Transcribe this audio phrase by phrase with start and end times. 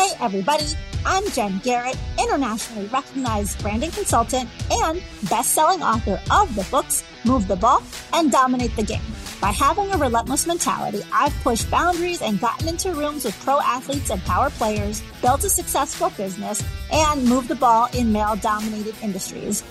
[0.00, 0.64] Hey, everybody,
[1.04, 7.46] I'm Jen Garrett, internationally recognized branding consultant and best selling author of the books Move
[7.46, 7.82] the Ball
[8.14, 9.02] and Dominate the Game.
[9.42, 14.08] By having a relentless mentality, I've pushed boundaries and gotten into rooms with pro athletes
[14.08, 19.62] and power players, built a successful business, and moved the ball in male dominated industries.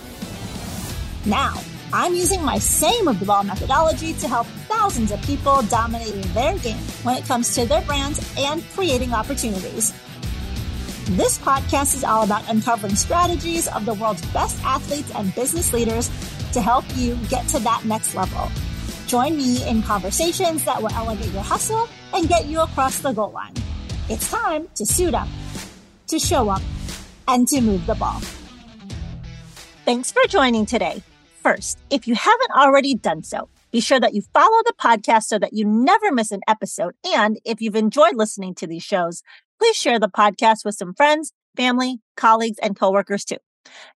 [1.26, 1.60] Now,
[1.92, 6.56] I'm using my same Move the Ball methodology to help thousands of people dominate their
[6.58, 9.92] game when it comes to their brands and creating opportunities.
[11.14, 16.08] This podcast is all about uncovering strategies of the world's best athletes and business leaders
[16.52, 18.48] to help you get to that next level.
[19.08, 23.32] Join me in conversations that will elevate your hustle and get you across the goal
[23.32, 23.54] line.
[24.08, 25.26] It's time to suit up,
[26.06, 26.62] to show up,
[27.26, 28.20] and to move the ball.
[29.84, 31.02] Thanks for joining today.
[31.42, 35.40] First, if you haven't already done so, be sure that you follow the podcast so
[35.40, 36.94] that you never miss an episode.
[37.04, 39.24] And if you've enjoyed listening to these shows,
[39.60, 43.36] please share the podcast with some friends, family, colleagues, and coworkers too.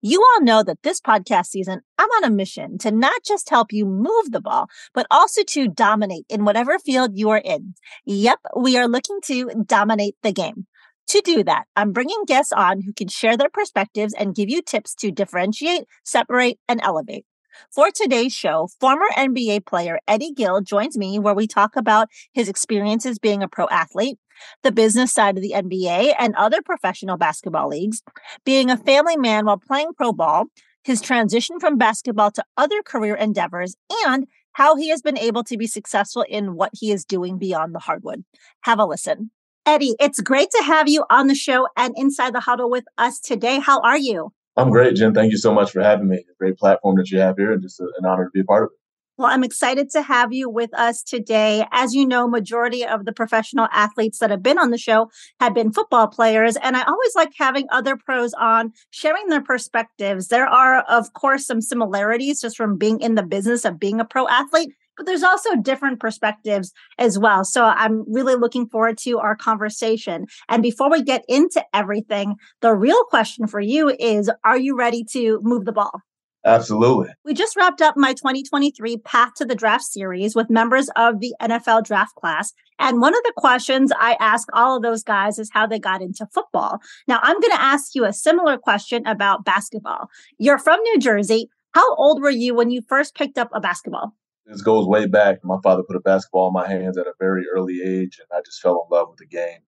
[0.01, 3.73] You all know that this podcast season, I'm on a mission to not just help
[3.73, 7.73] you move the ball, but also to dominate in whatever field you are in.
[8.05, 10.67] Yep, we are looking to dominate the game.
[11.07, 14.61] To do that, I'm bringing guests on who can share their perspectives and give you
[14.61, 17.25] tips to differentiate, separate, and elevate.
[17.73, 22.49] For today's show, former NBA player Eddie Gill joins me where we talk about his
[22.49, 24.17] experiences being a pro athlete,
[24.63, 28.01] the business side of the NBA and other professional basketball leagues,
[28.45, 30.45] being a family man while playing pro ball,
[30.83, 35.57] his transition from basketball to other career endeavors, and how he has been able to
[35.57, 38.23] be successful in what he is doing beyond the hardwood.
[38.61, 39.31] Have a listen.
[39.65, 43.19] Eddie, it's great to have you on the show and inside the huddle with us
[43.19, 43.59] today.
[43.59, 44.31] How are you?
[44.57, 45.13] I'm great, Jen.
[45.13, 46.23] Thank you so much for having me.
[46.39, 48.69] Great platform that you have here, and just an honor to be a part of
[48.71, 48.79] it.
[49.17, 51.65] Well, I'm excited to have you with us today.
[51.71, 55.53] As you know, majority of the professional athletes that have been on the show have
[55.53, 56.57] been football players.
[56.57, 60.27] And I always like having other pros on sharing their perspectives.
[60.27, 64.05] There are, of course, some similarities just from being in the business of being a
[64.05, 67.43] pro athlete, but there's also different perspectives as well.
[67.43, 70.27] So I'm really looking forward to our conversation.
[70.49, 75.03] And before we get into everything, the real question for you is, are you ready
[75.11, 76.01] to move the ball?
[76.45, 77.07] Absolutely.
[77.23, 81.33] We just wrapped up my 2023 Path to the Draft series with members of the
[81.41, 82.53] NFL draft class.
[82.77, 86.03] And one of the questions I ask all of those guys is how they got
[86.03, 86.77] into football.
[87.07, 90.09] Now, I'm going to ask you a similar question about basketball.
[90.37, 91.49] You're from New Jersey.
[91.73, 94.13] How old were you when you first picked up a basketball?
[94.45, 95.43] This goes way back.
[95.43, 98.41] My father put a basketball in my hands at a very early age, and I
[98.45, 99.59] just fell in love with the game.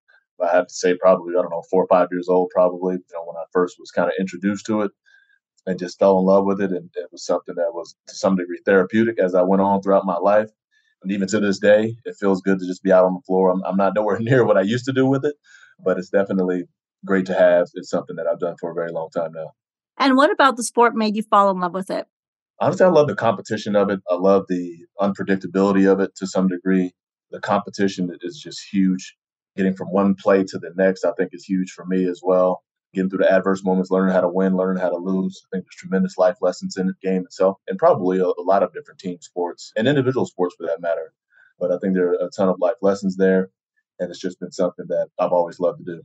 [0.42, 3.14] I have to say, probably, I don't know, four or five years old, probably, you
[3.14, 4.92] know, when I first was kind of introduced to it
[5.66, 6.72] and just fell in love with it.
[6.72, 10.06] And it was something that was to some degree therapeutic as I went on throughout
[10.06, 10.50] my life.
[11.02, 13.52] And even to this day, it feels good to just be out on the floor.
[13.52, 15.36] I'm, I'm not nowhere near what I used to do with it,
[15.84, 16.66] but it's definitely
[17.06, 17.68] great to have.
[17.74, 19.52] It's something that I've done for a very long time now.
[19.98, 22.08] And what about the sport made you fall in love with it?
[22.59, 24.00] Honestly, I love the competition of it.
[24.09, 26.91] I love the unpredictability of it to some degree.
[27.31, 29.16] The competition is just huge.
[29.56, 32.63] Getting from one play to the next, I think, is huge for me as well
[32.94, 35.44] getting through the adverse moments, learning how to win, learning how to lose.
[35.45, 38.63] I think there's tremendous life lessons in the game itself, and probably a, a lot
[38.63, 41.13] of different team sports and individual sports for that matter.
[41.59, 43.50] But I think there are a ton of life lessons there,
[44.00, 46.03] and it's just been something that I've always loved to do.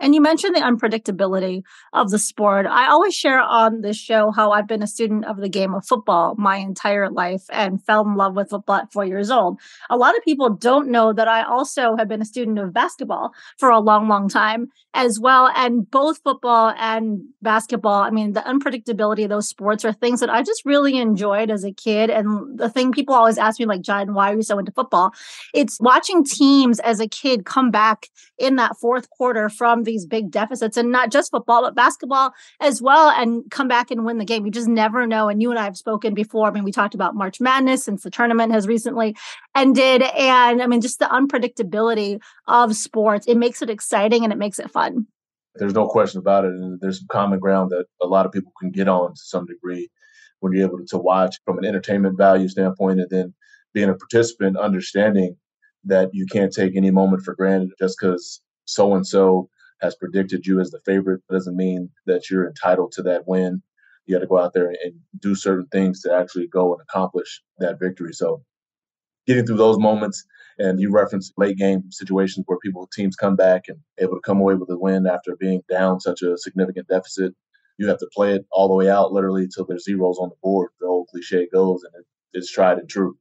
[0.00, 1.62] And you mentioned the unpredictability
[1.92, 2.66] of the sport.
[2.66, 5.86] I always share on this show how I've been a student of the game of
[5.86, 9.60] football my entire life and fell in love with football at four years old.
[9.90, 13.32] A lot of people don't know that I also have been a student of basketball
[13.58, 15.52] for a long, long time as well.
[15.54, 20.30] And both football and basketball, I mean, the unpredictability of those sports are things that
[20.30, 22.08] I just really enjoyed as a kid.
[22.10, 25.12] And the thing people always ask me, like, Jen, why are you so into football?
[25.54, 28.06] It's watching teams as a kid come back
[28.38, 32.80] in that fourth quarter from these big deficits and not just football, but basketball as
[32.80, 34.46] well and come back and win the game.
[34.46, 35.28] You just never know.
[35.28, 36.46] And you and I have spoken before.
[36.46, 39.16] I mean, we talked about March Madness since the tournament has recently
[39.54, 40.02] ended.
[40.02, 44.60] And I mean, just the unpredictability of sports, it makes it exciting and it makes
[44.60, 45.06] it fun.
[45.56, 46.52] There's no question about it.
[46.52, 49.46] And there's some common ground that a lot of people can get on to some
[49.46, 49.90] degree
[50.38, 53.34] when you're able to watch from an entertainment value standpoint and then
[53.74, 55.36] being a participant, understanding
[55.84, 59.48] that you can't take any moment for granted just because so and so
[59.80, 63.62] has predicted you as the favorite doesn't mean that you're entitled to that win.
[64.06, 67.42] You got to go out there and do certain things to actually go and accomplish
[67.58, 68.12] that victory.
[68.12, 68.42] So,
[69.26, 70.24] getting through those moments,
[70.58, 74.40] and you reference late game situations where people teams come back and able to come
[74.40, 77.34] away with a win after being down such a significant deficit.
[77.78, 80.34] You have to play it all the way out, literally, till there's zeros on the
[80.42, 80.70] board.
[80.80, 83.16] The old cliche goes, and it, it's tried and true.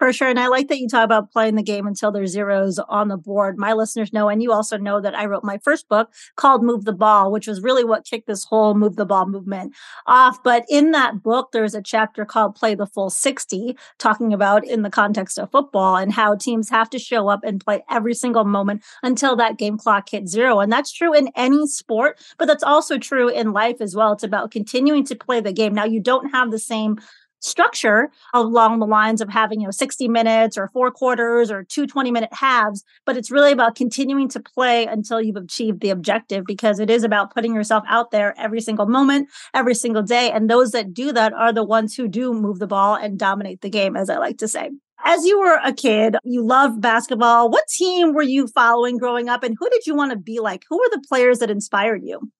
[0.00, 0.28] For sure.
[0.28, 3.18] And I like that you talk about playing the game until there's zeros on the
[3.18, 3.58] board.
[3.58, 6.86] My listeners know, and you also know that I wrote my first book called Move
[6.86, 9.74] the Ball, which was really what kicked this whole move the ball movement
[10.06, 10.42] off.
[10.42, 14.80] But in that book, there's a chapter called Play the Full 60, talking about in
[14.80, 18.44] the context of football and how teams have to show up and play every single
[18.44, 20.60] moment until that game clock hits zero.
[20.60, 24.12] And that's true in any sport, but that's also true in life as well.
[24.12, 25.74] It's about continuing to play the game.
[25.74, 26.96] Now, you don't have the same
[27.40, 31.86] structure along the lines of having you know 60 minutes or four quarters or two
[31.86, 36.44] 20 minute halves but it's really about continuing to play until you've achieved the objective
[36.46, 40.48] because it is about putting yourself out there every single moment every single day and
[40.48, 43.70] those that do that are the ones who do move the ball and dominate the
[43.70, 44.70] game as i like to say
[45.02, 47.48] as you were a kid, you loved basketball.
[47.48, 50.64] What team were you following growing up and who did you want to be like?
[50.68, 52.30] Who were the players that inspired you?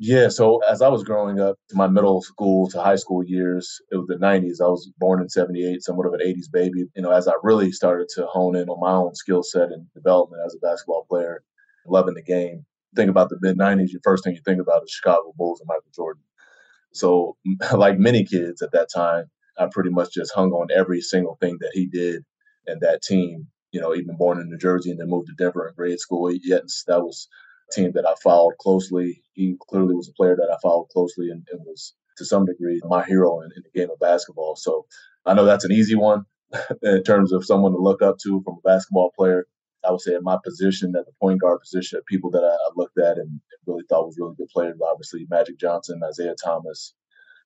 [0.00, 3.96] Yeah, so as I was growing up, my middle school to high school years, it
[3.96, 4.60] was the 90s.
[4.60, 6.86] I was born in 78, somewhat of an 80s baby.
[6.94, 9.86] You know, as I really started to hone in on my own skill set and
[9.94, 11.42] development as a basketball player,
[11.86, 12.64] loving the game.
[12.94, 15.66] Think about the mid 90s, your first thing you think about is Chicago Bulls and
[15.66, 16.22] Michael Jordan.
[16.92, 17.36] So,
[17.74, 19.26] like many kids at that time,
[19.58, 22.24] I pretty much just hung on every single thing that he did
[22.66, 23.48] and that team.
[23.72, 26.30] You know, even born in New Jersey and then moved to Denver in grade school.
[26.32, 27.28] Yes, that was
[27.72, 29.22] team that I followed closely.
[29.32, 32.80] He clearly was a player that I followed closely and, and was to some degree
[32.84, 34.56] my hero in, in, the game of basketball.
[34.56, 34.86] So
[35.24, 36.24] I know that's an easy one
[36.82, 39.46] in terms of someone to look up to from a basketball player.
[39.86, 42.70] I would say in my position at the point guard position, people that I, I
[42.74, 46.94] looked at and, and really thought was really good players, obviously Magic Johnson, Isiah Thomas,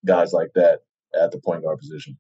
[0.07, 0.81] guys like that
[1.21, 2.17] at the point guard position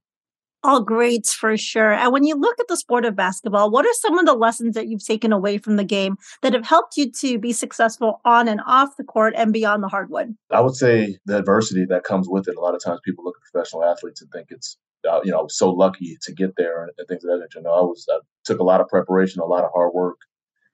[0.65, 1.93] all greats for sure.
[1.93, 4.75] And when you look at the sport of basketball, what are some of the lessons
[4.75, 8.49] that you've taken away from the game that have helped you to be successful on
[8.49, 10.35] and off the court and beyond the hardwood?
[10.51, 12.57] I would say the adversity that comes with it.
[12.57, 14.77] A lot of times people look at professional athletes and think it's,
[15.09, 17.61] uh, you know, so lucky to get there and, and things of that nature.
[17.63, 20.19] No, I was, I took a lot of preparation, a lot of hard work,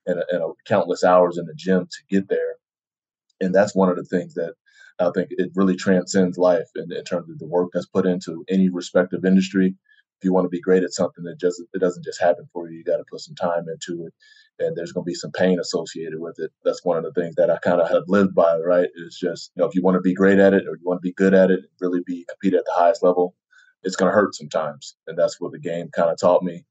[0.07, 2.57] and, and countless hours in the gym to get there.
[3.41, 4.55] And that's one of the things that
[5.01, 8.45] I think it really transcends life in, in, terms of the work that's put into
[8.49, 9.77] any respective industry.
[10.19, 12.69] If you want to be great at something, it just it doesn't just happen for
[12.69, 12.79] you.
[12.79, 14.13] You got to put some time into it,
[14.59, 16.51] and there's going to be some pain associated with it.
[16.65, 18.59] That's one of the things that I kind of have lived by.
[18.59, 18.89] Right?
[18.97, 20.99] It's just you know if you want to be great at it or you want
[20.99, 23.37] to be good at it, really be compete at the highest level,
[23.85, 26.65] it's going to hurt sometimes, and that's what the game kind of taught me.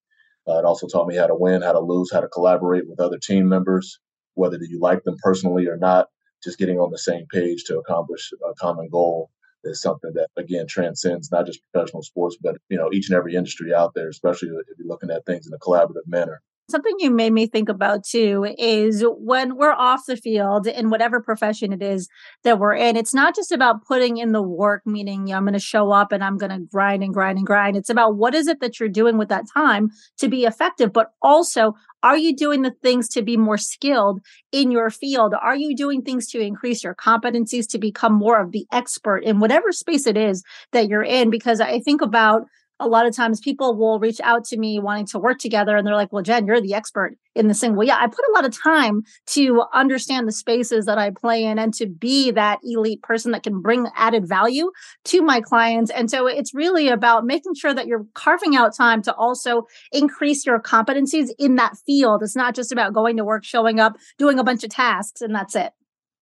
[0.46, 3.00] Uh, it also taught me how to win, how to lose, how to collaborate with
[3.00, 4.00] other team members,
[4.34, 6.08] whether you like them personally or not
[6.48, 9.30] just getting on the same page to accomplish a common goal
[9.66, 13.36] is something that again transcends not just professional sports but you know each and every
[13.36, 17.12] industry out there especially if you're looking at things in a collaborative manner Something you
[17.12, 21.82] made me think about too is when we're off the field in whatever profession it
[21.82, 22.10] is
[22.44, 25.44] that we're in, it's not just about putting in the work, meaning you know, I'm
[25.46, 27.78] going to show up and I'm going to grind and grind and grind.
[27.78, 31.14] It's about what is it that you're doing with that time to be effective, but
[31.22, 31.74] also
[32.04, 34.20] are you doing the things to be more skilled
[34.52, 35.34] in your field?
[35.42, 39.40] Are you doing things to increase your competencies to become more of the expert in
[39.40, 40.44] whatever space it is
[40.74, 41.30] that you're in?
[41.30, 42.44] Because I think about
[42.80, 45.86] a lot of times people will reach out to me wanting to work together and
[45.86, 47.76] they're like, well, Jen, you're the expert in the thing.
[47.76, 51.44] Well, yeah, I put a lot of time to understand the spaces that I play
[51.44, 54.72] in and to be that elite person that can bring added value
[55.06, 55.90] to my clients.
[55.92, 60.46] And so it's really about making sure that you're carving out time to also increase
[60.46, 62.22] your competencies in that field.
[62.22, 65.34] It's not just about going to work, showing up, doing a bunch of tasks, and
[65.34, 65.72] that's it.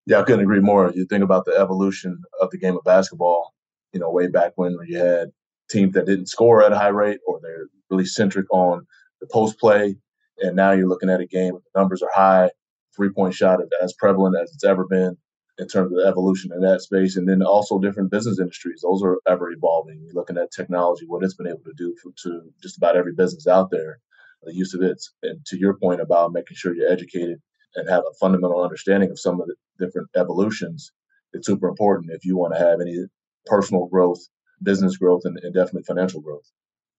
[0.06, 0.92] Yeah, I couldn't agree more.
[0.94, 3.53] You think about the evolution of the game of basketball,
[3.91, 5.30] you know, way back when you had
[5.69, 8.86] teams that didn't score at a high rate or they're really centric on
[9.22, 9.95] the post play.
[10.39, 12.50] And now you're looking at a game, where the numbers are high,
[12.95, 15.17] three point shot as prevalent as it's ever been
[15.57, 17.15] in terms of the evolution in that space.
[17.15, 20.01] And then also different business industries, those are ever evolving.
[20.03, 23.13] You're looking at technology, what it's been able to do for, to just about every
[23.13, 24.00] business out there,
[24.43, 25.01] the use of it.
[25.24, 27.39] And to your point about making sure you're educated
[27.75, 30.91] and have a fundamental understanding of some of the different evolutions,
[31.31, 33.05] it's super important if you want to have any
[33.45, 34.19] personal growth
[34.62, 36.52] business growth and, and definitely financial growth.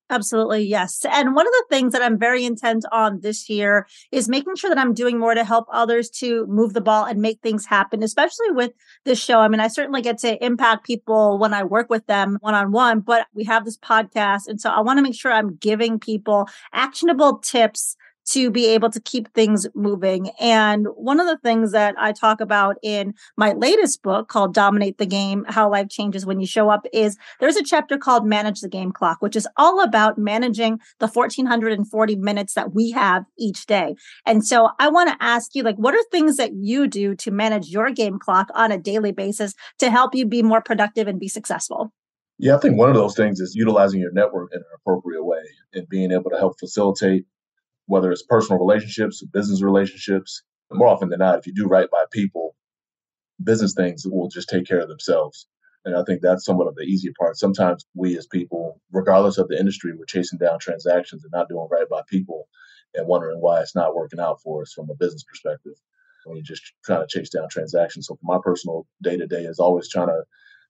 [0.09, 1.05] Absolutely, yes.
[1.11, 4.71] And one of the things that I'm very intent on this year is making sure
[4.71, 8.05] that I'm doing more to help others to move the ball and make things happen,
[8.05, 8.71] especially with
[9.05, 9.41] this show.
[9.41, 12.71] I mean, I certainly get to impact people when I work with them one on
[12.71, 14.47] one, but we have this podcast.
[14.47, 18.90] And so I want to make sure I'm giving people actionable tips to be able
[18.90, 20.30] to keep things moving.
[20.40, 24.99] And one of the things that I talk about in my latest book called Dominate
[24.99, 28.61] the Game How Life Changes When You Show Up is there's a chapter called Manage
[28.61, 33.66] the Game Clock, which is all about managing the 1440 minutes that we have each
[33.66, 33.95] day.
[34.25, 37.30] And so I want to ask you, like, what are things that you do to
[37.30, 41.21] manage your game clock on a daily basis to help you be more productive and
[41.21, 41.92] be successful?
[42.38, 45.42] Yeah, I think one of those things is utilizing your network in an appropriate way.
[45.76, 47.26] and being able to help facilitate
[47.87, 50.43] whether it's personal relationships, business relationships.
[50.73, 52.57] More often than not, if you do right by people,
[53.43, 55.47] business things will just take care of themselves.
[55.85, 57.38] And I think that's somewhat of the easier part.
[57.38, 61.69] Sometimes we as people, regardless of the industry, we're chasing down transactions and not doing
[61.71, 62.49] right by people
[62.95, 65.75] and wondering why it's not working out for us from a business perspective.
[66.25, 68.09] When you're just trying to chase down transactions.
[68.09, 70.25] So for my personal day to day is always trying to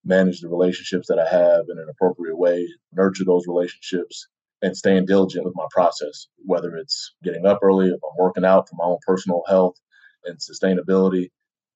[0.05, 4.29] manage the relationships that I have in an appropriate way, nurture those relationships,
[4.63, 8.69] and staying diligent with my process, whether it's getting up early, if I'm working out
[8.69, 9.77] for my own personal health
[10.25, 11.31] and sustainability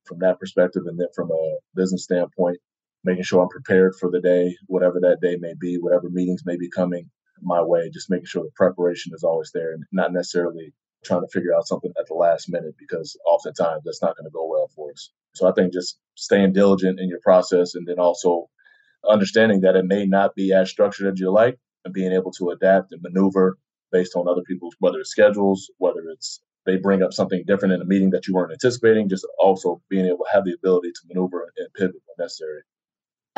[0.04, 2.58] from that perspective, and then from a business standpoint,
[3.04, 6.56] making sure I'm prepared for the day, whatever that day may be, whatever meetings may
[6.56, 7.10] be coming
[7.42, 10.72] my way, just making sure the preparation is always there and not necessarily
[11.04, 14.30] trying to figure out something at the last minute because oftentimes that's not going to
[14.30, 15.10] go well for us.
[15.34, 18.49] So I think just staying diligent in your process and then also
[19.08, 22.50] understanding that it may not be as structured as you like and being able to
[22.50, 23.58] adapt and maneuver
[23.92, 27.80] based on other people's, whether it's schedules, whether it's they bring up something different in
[27.80, 31.00] a meeting that you weren't anticipating, just also being able to have the ability to
[31.08, 32.62] maneuver and pivot when necessary.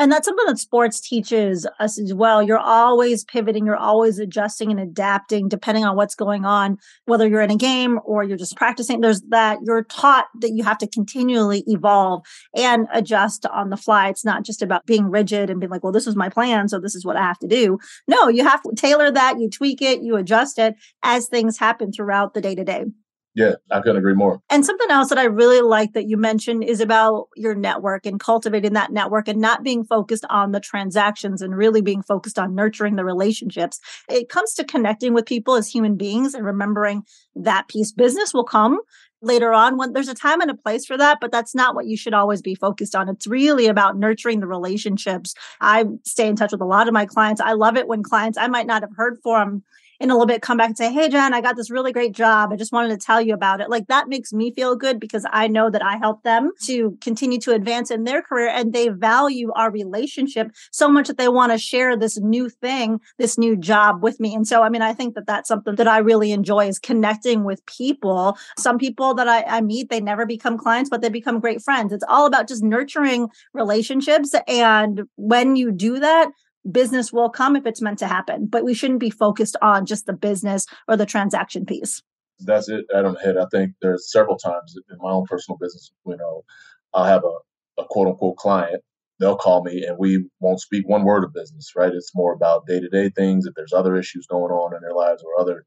[0.03, 2.43] And that's something that sports teaches us as well.
[2.43, 7.39] You're always pivoting, you're always adjusting and adapting depending on what's going on, whether you're
[7.39, 8.99] in a game or you're just practicing.
[8.99, 14.09] There's that you're taught that you have to continually evolve and adjust on the fly.
[14.09, 16.81] It's not just about being rigid and being like, well, this is my plan, so
[16.81, 17.79] this is what I have to do.
[18.05, 21.93] No, you have to tailor that, you tweak it, you adjust it as things happen
[21.93, 22.83] throughout the day to day.
[23.35, 24.41] Yeah, I couldn't agree more.
[24.51, 28.19] And something else that I really like that you mentioned is about your network and
[28.19, 32.53] cultivating that network and not being focused on the transactions and really being focused on
[32.53, 33.79] nurturing the relationships.
[34.07, 37.03] It comes to connecting with people as human beings and remembering
[37.35, 37.91] that piece.
[37.91, 38.79] Business will come
[39.23, 41.87] later on when there's a time and a place for that, but that's not what
[41.87, 43.09] you should always be focused on.
[43.09, 45.33] It's really about nurturing the relationships.
[45.59, 47.41] I stay in touch with a lot of my clients.
[47.41, 49.63] I love it when clients I might not have heard from
[49.99, 52.13] in a little bit come back and say, Hey, Jen, I got this really great
[52.13, 52.51] job.
[52.51, 53.69] I just wanted to tell you about it.
[53.69, 57.39] Like that makes me feel good because I know that I help them to continue
[57.41, 61.51] to advance in their career and they value our relationship so much that they want
[61.51, 64.33] to share this new thing, this new job with me.
[64.35, 67.43] And so, I mean, I think that that's something that I really enjoy is connecting
[67.43, 68.37] with people.
[68.57, 71.93] Some people that I, I meet, they never become clients, but they become great friends.
[71.93, 74.35] It's all about just nurturing relationships.
[74.47, 76.29] And when you do that,
[76.69, 80.05] business will come if it's meant to happen, but we shouldn't be focused on just
[80.05, 82.01] the business or the transaction piece.
[82.39, 83.37] That's it I don't hit.
[83.37, 86.43] I think there's several times in my own personal business, you know,
[86.93, 88.81] I'll have a, a quote unquote client.
[89.19, 91.93] They'll call me and we won't speak one word of business, right?
[91.93, 93.45] It's more about day to day things.
[93.45, 95.65] If there's other issues going on in their lives or other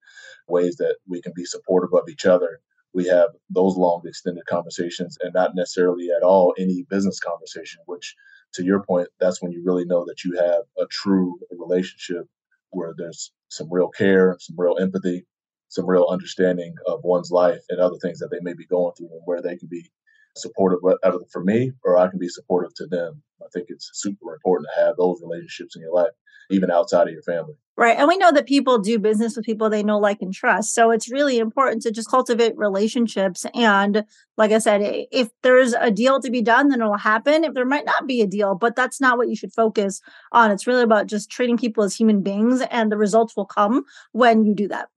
[0.48, 2.60] ways that we can be supportive of each other,
[2.92, 8.14] we have those long extended conversations and not necessarily at all any business conversation, which
[8.54, 12.26] to your point, that's when you really know that you have a true relationship
[12.70, 15.26] where there's some real care, some real empathy,
[15.68, 19.10] some real understanding of one's life and other things that they may be going through
[19.12, 19.90] and where they can be
[20.36, 23.22] supportive either for me or I can be supportive to them.
[23.42, 26.12] I think it's super important to have those relationships in your life,
[26.50, 27.54] even outside of your family.
[27.78, 27.98] Right.
[27.98, 30.74] And we know that people do business with people they know, like, and trust.
[30.74, 33.44] So it's really important to just cultivate relationships.
[33.54, 34.04] And
[34.38, 34.80] like I said,
[35.12, 37.44] if there's a deal to be done, then it'll happen.
[37.44, 40.00] If there might not be a deal, but that's not what you should focus
[40.32, 40.50] on.
[40.50, 44.46] It's really about just treating people as human beings, and the results will come when
[44.46, 44.88] you do that.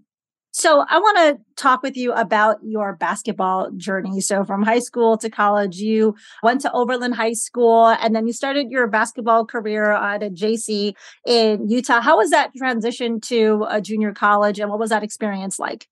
[0.60, 4.20] So I want to talk with you about your basketball journey.
[4.20, 8.34] So from high school to college, you went to Overland High School and then you
[8.34, 12.02] started your basketball career at a JC in Utah.
[12.02, 15.88] How was that transition to a junior college and what was that experience like?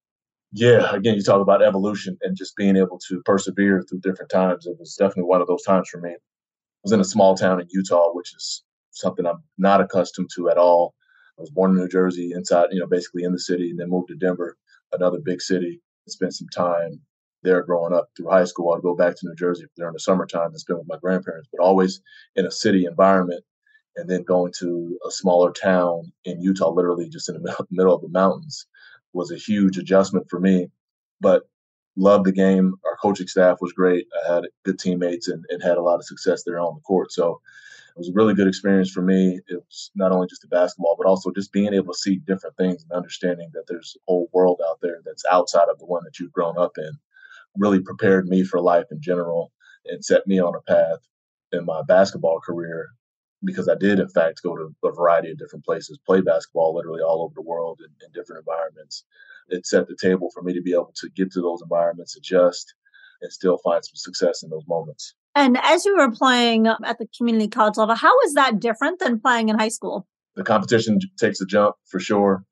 [0.52, 4.66] Yeah, again, you talk about evolution and just being able to persevere through different times.
[4.66, 6.10] It was definitely one of those times for me.
[6.10, 6.18] I
[6.84, 10.58] was in a small town in Utah, which is something I'm not accustomed to at
[10.58, 10.94] all.
[11.38, 13.89] I was born in New Jersey, inside, you know, basically in the city, and then
[13.89, 14.58] moved to Denver,
[14.91, 15.82] another big city.
[16.06, 17.01] And spent some time
[17.44, 18.74] there growing up through high school.
[18.74, 21.63] I'd go back to New Jersey during the summertime and spend with my grandparents, but
[21.63, 22.01] always
[22.36, 23.44] in a city environment.
[23.96, 28.01] And then going to a smaller town in Utah, literally just in the middle of
[28.01, 28.67] the mountains,
[29.13, 30.70] was a huge adjustment for me.
[31.20, 31.44] But
[31.98, 32.75] loved the game.
[32.86, 34.08] Our coaching staff was great.
[34.24, 37.12] I had good teammates and, and had a lot of success there on the court.
[37.12, 37.41] So
[37.98, 39.39] was a really good experience for me.
[39.48, 42.56] It was not only just the basketball, but also just being able to see different
[42.58, 46.04] things and understanding that there's a whole world out there that's outside of the one
[46.04, 46.92] that you've grown up in.
[47.58, 49.51] Really prepared me for life in general
[49.86, 51.00] and set me on a path
[51.51, 52.89] in my basketball career
[53.44, 57.01] because I did, in fact, go to a variety of different places, play basketball literally
[57.01, 59.06] all over the world in, in different environments.
[59.50, 62.74] It set the table for me to be able to get to those environments, adjust,
[63.22, 65.16] and still find some success in those moments.
[65.38, 69.20] And as you were playing at the community college level, how is that different than
[69.20, 70.08] playing in high school?
[70.36, 72.44] The competition takes a jump for sure.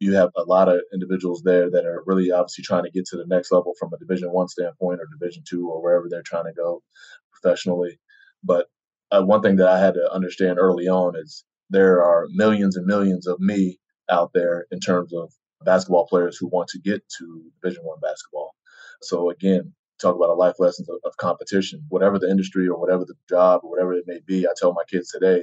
[0.00, 3.16] you have a lot of individuals there that are really obviously trying to get to
[3.16, 6.46] the next level from a division one standpoint or division two or wherever they're trying
[6.46, 6.82] to go
[7.30, 8.00] professionally
[8.42, 8.66] but
[9.12, 12.84] uh, one thing that i had to understand early on is there are millions and
[12.86, 13.78] millions of me
[14.10, 15.30] out there in terms of
[15.64, 17.24] basketball players who want to get to
[17.62, 18.56] division one basketball
[19.02, 19.72] so again
[20.02, 23.60] talk about a life lessons of, of competition whatever the industry or whatever the job
[23.64, 25.42] or whatever it may be i tell my kids today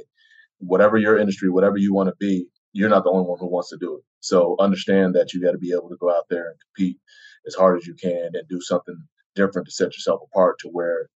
[0.60, 3.70] whatever your industry whatever you want to be you're not the only one who wants
[3.70, 4.04] to do it.
[4.20, 6.98] So understand that you got to be able to go out there and compete
[7.48, 8.96] as hard as you can and do something
[9.36, 11.10] different to set yourself apart to where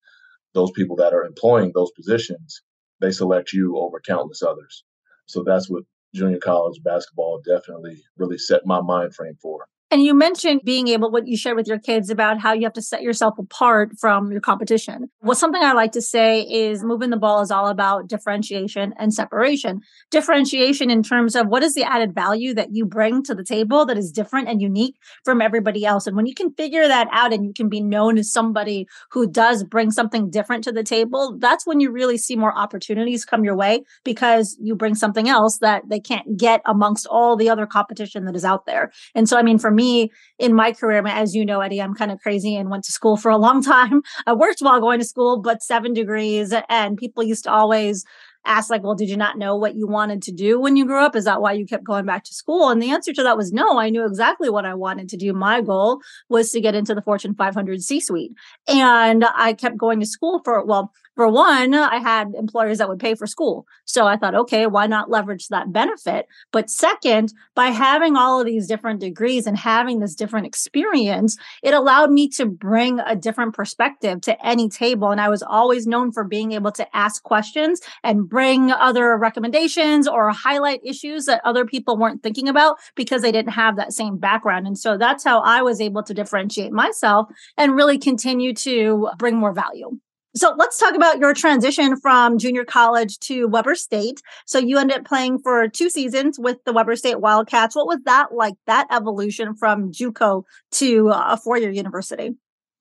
[0.54, 2.62] those people that are employing those positions,
[3.02, 4.84] they select you over countless others.
[5.26, 5.84] So that's what
[6.16, 9.66] junior college basketball definitely really set my mind frame for.
[9.94, 12.74] And you mentioned being able, what you shared with your kids about how you have
[12.74, 15.08] to set yourself apart from your competition.
[15.22, 19.14] Well, something I like to say is moving the ball is all about differentiation and
[19.14, 19.82] separation.
[20.10, 23.86] Differentiation in terms of what is the added value that you bring to the table
[23.86, 26.08] that is different and unique from everybody else.
[26.08, 29.30] And when you can figure that out and you can be known as somebody who
[29.30, 33.44] does bring something different to the table, that's when you really see more opportunities come
[33.44, 37.68] your way because you bring something else that they can't get amongst all the other
[37.68, 38.92] competition that is out there.
[39.14, 41.94] And so, I mean, for me, me in my career, as you know, Eddie, I'm
[41.94, 44.02] kind of crazy and went to school for a long time.
[44.28, 46.54] I worked while going to school, but seven degrees.
[46.70, 48.06] And people used to always
[48.46, 51.00] ask like well did you not know what you wanted to do when you grew
[51.00, 53.38] up is that why you kept going back to school and the answer to that
[53.38, 56.76] was no i knew exactly what i wanted to do my goal was to get
[56.76, 58.34] into the fortune 500 c suite
[58.68, 63.00] and i kept going to school for well for one, I had employers that would
[63.00, 63.68] pay for school.
[63.86, 66.28] So I thought, okay, why not leverage that benefit?
[66.52, 71.74] But second, by having all of these different degrees and having this different experience, it
[71.74, 75.12] allowed me to bring a different perspective to any table.
[75.12, 80.08] And I was always known for being able to ask questions and bring other recommendations
[80.08, 84.18] or highlight issues that other people weren't thinking about because they didn't have that same
[84.18, 84.66] background.
[84.66, 87.28] And so that's how I was able to differentiate myself
[87.58, 90.00] and really continue to bring more value.
[90.36, 94.20] So let's talk about your transition from junior college to Weber State.
[94.48, 97.76] So you ended up playing for two seasons with the Weber State Wildcats.
[97.76, 102.32] What was that like, that evolution from JUCO to a four year university?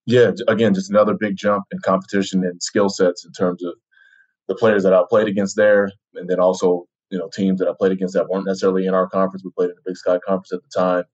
[0.06, 3.74] Yeah, again, just another big jump in competition and skill sets in terms of
[4.48, 7.72] the players that I played against there, and then also, you know, teams that I
[7.78, 9.44] played against that weren't necessarily in our conference.
[9.44, 11.04] We played in the Big Sky Conference at the time.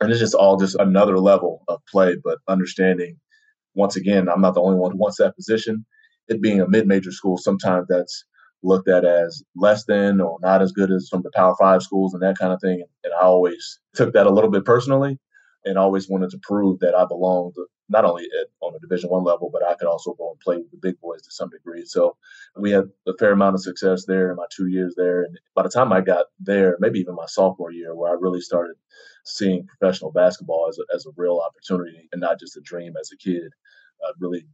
[0.00, 3.18] And it's just all just another level of play, but understanding–
[3.74, 5.84] once again, I'm not the only one who wants that position.
[6.28, 8.24] It being a mid-major school, sometimes that's
[8.62, 11.82] looked at as less than or not as good as some of the Power Five
[11.82, 12.82] schools and that kind of thing.
[13.04, 15.18] And I always took that a little bit personally,
[15.64, 17.54] and always wanted to prove that I belonged
[17.88, 20.56] not only at, on a Division One level, but I could also go and play
[20.56, 21.84] with the big boys to some degree.
[21.84, 22.16] So
[22.56, 25.22] we had a fair amount of success there in my two years there.
[25.22, 28.40] And by the time I got there, maybe even my sophomore year, where I really
[28.40, 28.76] started
[29.24, 33.10] seeing professional basketball as a, as a real opportunity and not just a dream as
[33.12, 33.52] a kid,
[34.04, 34.46] I really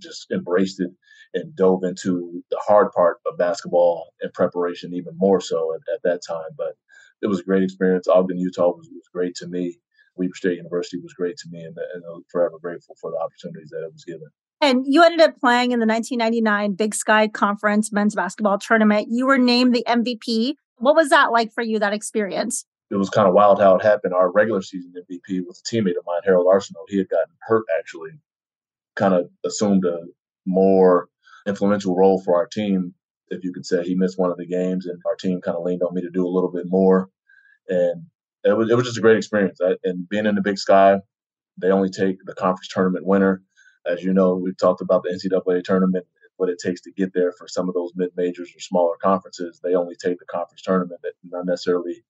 [0.00, 0.90] just embraced it
[1.34, 6.02] and dove into the hard part of basketball and preparation even more so at, at
[6.02, 6.50] that time.
[6.56, 6.74] But
[7.22, 8.08] it was a great experience.
[8.08, 9.78] Ogden, Utah was, was great to me.
[10.16, 13.70] Weber State University was great to me, and, and I'm forever grateful for the opportunities
[13.70, 14.28] that it was given.
[14.60, 19.08] And you ended up playing in the 1999 Big Sky Conference men's basketball tournament.
[19.10, 20.54] You were named the MVP.
[20.76, 22.64] What was that like for you, that experience?
[22.90, 24.14] It was kind of wild how it happened.
[24.14, 26.84] Our regular season MVP was a teammate of mine, Harold Arceneaux.
[26.88, 28.10] He had gotten hurt actually,
[28.94, 29.98] kind of assumed a
[30.46, 31.08] more
[31.46, 32.94] influential role for our team,
[33.28, 33.82] if you could say.
[33.82, 36.10] He missed one of the games, and our team kind of leaned on me to
[36.10, 37.08] do a little bit more.
[37.68, 38.06] And
[38.44, 39.58] it was it was just a great experience.
[39.84, 40.98] And being in the Big Sky,
[41.60, 43.42] they only take the conference tournament winner.
[43.86, 47.32] As you know, we've talked about the NCAA tournament, what it takes to get there
[47.32, 49.60] for some of those mid majors or smaller conferences.
[49.62, 52.02] They only take the conference tournament, that not necessarily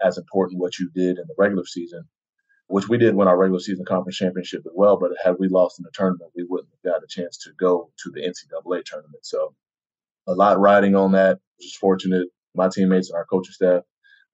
[0.00, 2.04] as important what you did in the regular season,
[2.68, 4.98] which we did win our regular season conference championship as well.
[4.98, 7.90] But had we lost in the tournament, we wouldn't have got a chance to go
[8.04, 9.24] to the NCAA tournament.
[9.24, 9.54] So
[10.26, 11.38] a lot riding on that.
[11.60, 12.28] Just fortunate.
[12.54, 13.82] My teammates and our coaching staff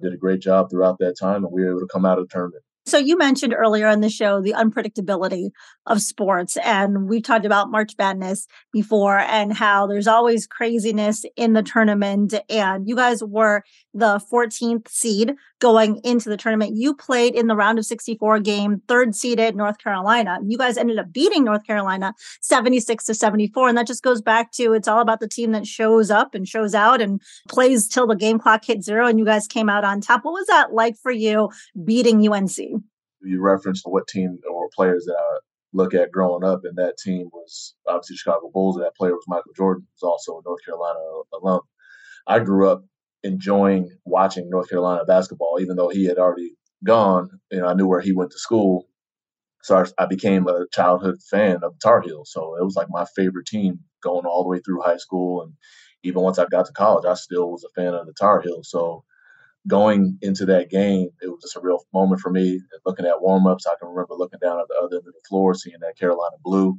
[0.01, 2.29] did a great job throughout that time, and we were able to come out of
[2.29, 2.63] the tournament.
[2.87, 5.49] So you mentioned earlier on the show the unpredictability
[5.87, 11.55] of sports and we've talked about March Madness before and how there's always craziness in
[11.55, 13.63] the tournament and you guys were
[13.95, 16.77] the 14th seed going into the tournament.
[16.77, 20.39] You played in the round of 64 game, third seeded North Carolina.
[20.45, 24.53] You guys ended up beating North Carolina 76 to 74 and that just goes back
[24.53, 28.07] to it's all about the team that shows up and shows out and plays till
[28.07, 30.25] the game clock hits zero and you guys came out on top.
[30.25, 31.51] What was that like for you
[31.85, 32.83] beating UNC?
[33.25, 35.39] you referenced what team or players that I
[35.73, 38.77] look at growing up, and that team was obviously Chicago Bulls.
[38.77, 40.99] And that player was Michael Jordan, who's also a North Carolina
[41.41, 41.61] alum.
[42.27, 42.85] I grew up
[43.25, 47.89] enjoying watching North Carolina basketball, even though he had already gone, you know, I knew
[47.89, 48.87] where he went to school.
[49.63, 52.31] So I, became a childhood fan of Tar Heels.
[52.31, 55.43] So it was like my favorite team going all the way through high school.
[55.43, 55.55] And
[56.03, 58.69] even once I got to college, I still was a fan of the Tar Heels.
[58.71, 59.05] So
[59.67, 62.61] going into that game, it was just a real moment for me.
[62.85, 65.55] Looking at warmups, I can remember looking down at the other end of the floor,
[65.55, 66.79] seeing that Carolina blue,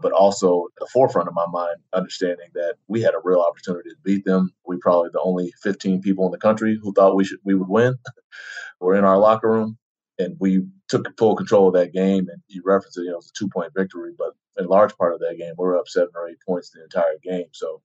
[0.00, 3.90] but also at the forefront of my mind, understanding that we had a real opportunity
[3.90, 4.50] to beat them.
[4.66, 7.68] We probably the only 15 people in the country who thought we should we would
[7.68, 7.96] win.
[8.80, 9.78] We're in our locker room,
[10.18, 12.28] and we took full control of that game.
[12.28, 14.96] And you referenced it, you know, it was a two point victory, but in large
[14.96, 17.48] part of that game, we were up seven or eight points the entire game.
[17.52, 17.82] So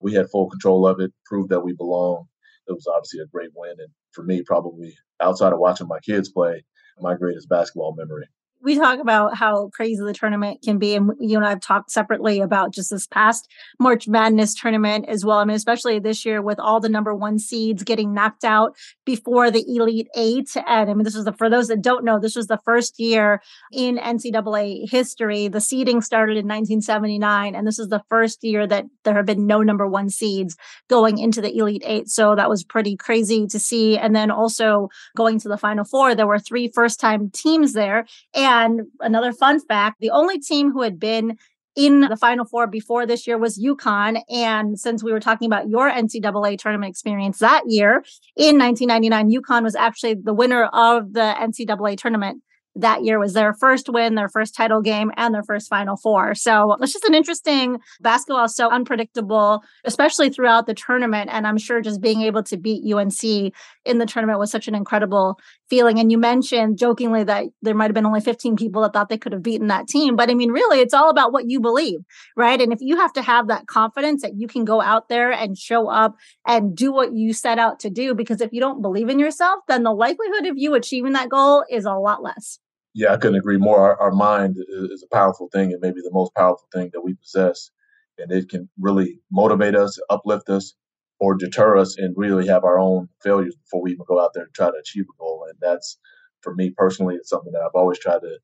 [0.00, 2.26] we had full control of it, proved that we belong
[2.68, 3.76] it was obviously a great win.
[3.78, 6.64] And for me, probably outside of watching my kids play,
[7.00, 8.26] my greatest basketball memory
[8.62, 10.94] we talk about how crazy the tournament can be.
[10.94, 15.24] And you and I have talked separately about just this past March Madness tournament as
[15.24, 15.38] well.
[15.38, 19.50] I mean, especially this year with all the number one seeds getting knocked out before
[19.50, 20.56] the Elite Eight.
[20.56, 22.98] And I mean, this was the, for those that don't know, this was the first
[22.98, 23.42] year
[23.72, 25.48] in NCAA history.
[25.48, 27.54] The seeding started in 1979.
[27.54, 30.56] And this is the first year that there have been no number one seeds
[30.88, 32.08] going into the Elite Eight.
[32.08, 33.98] So that was pretty crazy to see.
[33.98, 38.06] And then also going to the Final Four, there were three first time teams there.
[38.34, 41.36] And and another fun fact the only team who had been
[41.74, 44.22] in the Final Four before this year was UConn.
[44.30, 48.02] And since we were talking about your NCAA tournament experience that year
[48.36, 52.42] in 1999, UConn was actually the winner of the NCAA tournament
[52.76, 56.34] that year was their first win, their first title game, and their first Final Four.
[56.34, 61.30] So it's just an interesting basketball so unpredictable, especially throughout the tournament.
[61.32, 63.52] And I'm sure just being able to beat UNC
[63.84, 65.98] in the tournament was such an incredible feeling.
[65.98, 69.18] And you mentioned jokingly that there might have been only 15 people that thought they
[69.18, 70.16] could have beaten that team.
[70.16, 72.00] But I mean, really, it's all about what you believe,
[72.36, 72.60] right?
[72.60, 75.56] And if you have to have that confidence that you can go out there and
[75.56, 79.08] show up and do what you set out to do, because if you don't believe
[79.08, 82.58] in yourself, then the likelihood of you achieving that goal is a lot less
[82.96, 83.78] yeah, I couldn't agree more.
[83.78, 87.12] Our, our mind is, a powerful thing and maybe the most powerful thing that we
[87.12, 87.70] possess.
[88.16, 90.74] And it can really motivate us, uplift us,
[91.18, 94.44] or deter us and really have our own failures before we even go out there
[94.44, 95.46] and try to achieve a goal.
[95.48, 95.98] And that's,
[96.42, 98.38] for me personally, it's something that I've always tried to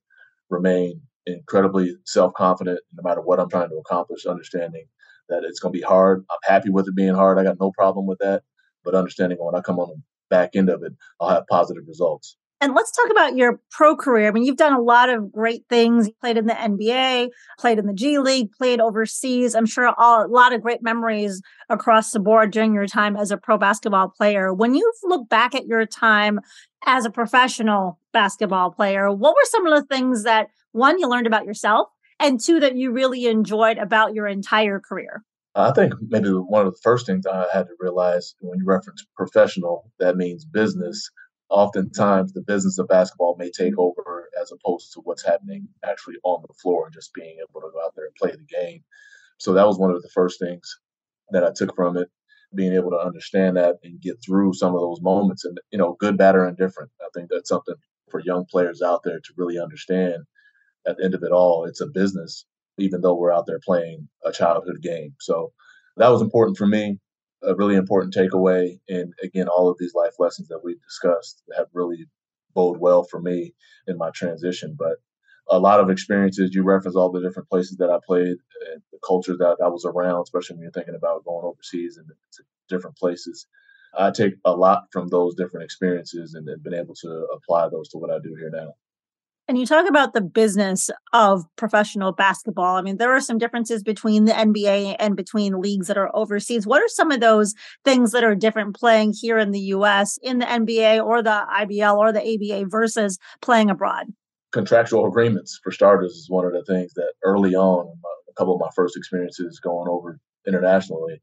[0.51, 4.85] remain incredibly self confident no matter what I'm trying to accomplish, understanding
[5.29, 6.25] that it's going to be hard.
[6.31, 7.39] I'm happy with it being hard.
[7.39, 8.43] I got no problem with that.
[8.85, 12.37] But understanding when I come on the back end of it, I'll have positive results.
[12.63, 14.29] And let's talk about your pro career.
[14.29, 16.07] I mean, you've done a lot of great things.
[16.07, 19.57] You played in the NBA, played in the G League, played overseas.
[19.57, 23.33] I'm sure all, a lot of great memories across the board during your time as
[23.33, 24.55] a pro basketball player.
[24.55, 26.39] When you look back at your time
[26.87, 31.27] as a professional basketball player, what were some of the things that one, you learned
[31.27, 31.89] about yourself,
[32.21, 35.25] and two, that you really enjoyed about your entire career?
[35.57, 39.05] I think maybe one of the first things I had to realize when you reference
[39.17, 41.11] professional, that means business
[41.53, 46.43] oftentimes the business of basketball may take over as opposed to what's happening actually on
[46.49, 48.83] the floor and just being able to go out there and play the game.
[49.37, 50.79] So that was one of the first things
[51.31, 52.09] that I took from it,
[52.55, 55.97] being able to understand that and get through some of those moments and, you know,
[56.01, 56.91] good, bad, or indifferent.
[57.03, 57.75] I think that's something
[58.11, 60.25] for young players out there to really understand.
[60.87, 62.47] At the end of it all, it's a business,
[62.79, 65.15] even though we're out there playing a childhood game.
[65.21, 65.53] So
[65.99, 66.99] that was important for me
[67.45, 68.79] a really important takeaway.
[68.89, 72.07] And again, all of these life lessons that we've discussed have really
[72.55, 73.55] bode well for me
[73.87, 74.77] in my transition.
[74.79, 74.99] But
[75.49, 78.37] a lot of experiences, you reference all the different places that I played
[78.71, 82.07] and the culture that I was around, especially when you're thinking about going overseas and
[82.69, 83.47] different places.
[83.97, 87.89] I take a lot from those different experiences and, and been able to apply those
[87.91, 88.75] to what I do here now.
[89.49, 92.77] And you talk about the business of professional basketball.
[92.77, 96.67] I mean, there are some differences between the NBA and between leagues that are overseas.
[96.67, 100.39] What are some of those things that are different playing here in the US in
[100.39, 104.07] the NBA or the IBL or the ABA versus playing abroad?
[104.53, 107.93] Contractual agreements, for starters, is one of the things that early on,
[108.29, 111.21] a couple of my first experiences going over internationally,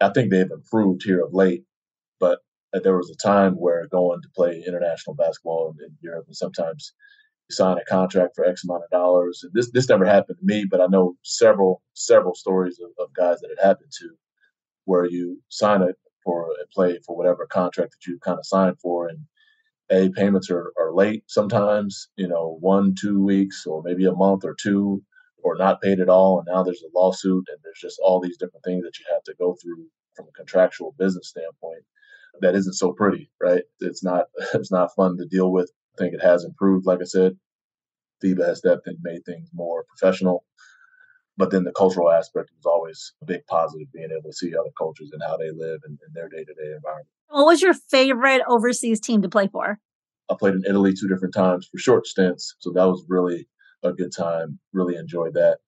[0.00, 1.64] I think they've improved here of late.
[2.20, 2.38] But
[2.72, 6.92] uh, there was a time where going to play international basketball in Europe and sometimes
[7.50, 9.40] sign a contract for X amount of dollars.
[9.42, 13.12] And this this never happened to me, but I know several several stories of, of
[13.14, 14.10] guys that it happened to,
[14.84, 18.78] where you sign it for a play for whatever contract that you kind of signed
[18.80, 19.18] for, and
[19.90, 24.44] a payments are, are late sometimes, you know, one two weeks or maybe a month
[24.44, 25.02] or two,
[25.42, 28.36] or not paid at all, and now there's a lawsuit, and there's just all these
[28.36, 31.84] different things that you have to go through from a contractual business standpoint
[32.40, 33.62] that isn't so pretty, right?
[33.80, 36.86] It's not it's not fun to deal with think it has improved.
[36.86, 37.36] Like I said,
[38.22, 40.44] FIBA has stepped and made things more professional.
[41.36, 44.70] But then the cultural aspect was always a big positive, being able to see other
[44.76, 47.06] cultures and how they live in, in their day to day environment.
[47.28, 49.78] What was your favorite overseas team to play for?
[50.30, 52.56] I played in Italy two different times for short stints.
[52.58, 53.48] So that was really
[53.84, 54.58] a good time.
[54.72, 55.58] Really enjoyed that.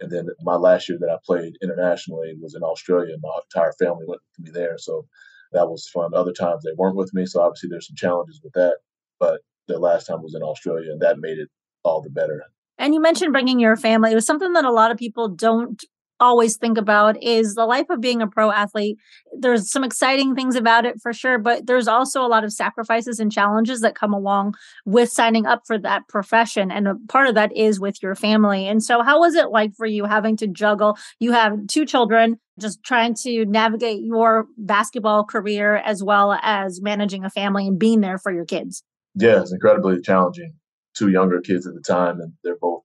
[0.00, 3.16] And then my last year that I played internationally was in Australia.
[3.22, 4.76] My entire family went with me there.
[4.76, 5.06] So
[5.52, 6.12] that was fun.
[6.14, 7.24] Other times they weren't with me.
[7.26, 8.76] So obviously there's some challenges with that.
[9.18, 11.48] But the last time was in Australia and that made it
[11.84, 12.42] all the better.
[12.78, 14.12] And you mentioned bringing your family.
[14.12, 15.82] It was something that a lot of people don't
[16.20, 18.96] always think about is the life of being a pro athlete.
[19.38, 23.18] There's some exciting things about it for sure, but there's also a lot of sacrifices
[23.18, 26.70] and challenges that come along with signing up for that profession.
[26.70, 28.66] And a part of that is with your family.
[28.66, 30.96] And so, how was it like for you having to juggle?
[31.18, 37.24] You have two children, just trying to navigate your basketball career as well as managing
[37.24, 38.84] a family and being there for your kids.
[39.14, 40.54] Yeah, it's incredibly challenging.
[40.94, 42.82] Two younger kids at the time, and they're both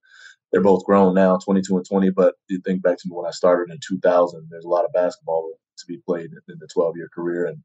[0.52, 2.12] they're both grown now, 22 and 20.
[2.12, 5.52] But you think back to when I started in 2000, there's a lot of basketball
[5.80, 7.60] to be played in the 12 year career and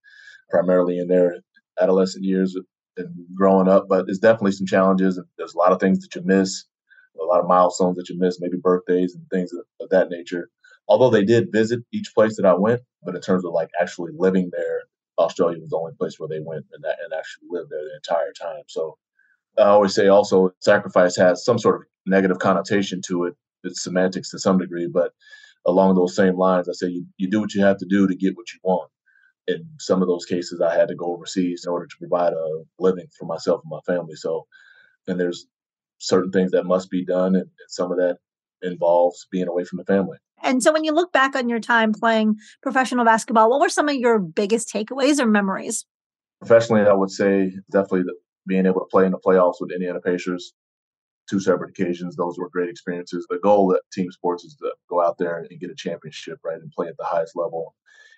[0.50, 1.36] primarily in their
[1.80, 2.56] adolescent years
[2.96, 3.86] and growing up.
[3.88, 5.20] But there's definitely some challenges.
[5.38, 6.64] There's a lot of things that you miss,
[7.20, 10.50] a lot of milestones that you miss, maybe birthdays and things of, of that nature.
[10.88, 14.12] Although they did visit each place that I went, but in terms of like actually
[14.16, 14.73] living there,
[15.18, 17.94] Australia was the only place where they went and, that, and actually lived there the
[17.96, 18.64] entire time.
[18.68, 18.96] So
[19.58, 23.34] I always say also sacrifice has some sort of negative connotation to it.
[23.62, 25.12] It's semantics to some degree, but
[25.66, 28.14] along those same lines, I say you, you do what you have to do to
[28.14, 28.90] get what you want.
[29.46, 32.64] In some of those cases, I had to go overseas in order to provide a
[32.78, 34.16] living for myself and my family.
[34.16, 34.46] So,
[35.06, 35.46] and there's
[35.98, 38.18] certain things that must be done, and, and some of that
[38.64, 40.18] involves being away from the family.
[40.42, 43.88] And so, when you look back on your time playing professional basketball, what were some
[43.88, 45.86] of your biggest takeaways or memories?
[46.40, 48.14] Professionally, I would say definitely the,
[48.46, 50.52] being able to play in the playoffs with Indiana Pacers
[51.28, 52.16] two separate occasions.
[52.16, 53.26] Those were great experiences.
[53.28, 56.60] The goal at team sports is to go out there and get a championship, right,
[56.60, 57.74] and play at the highest level